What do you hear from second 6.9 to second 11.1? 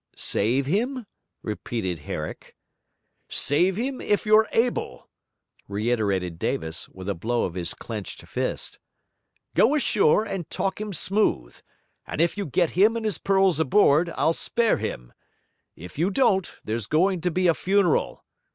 a blow of his clenched fist. 'Go ashore, and talk him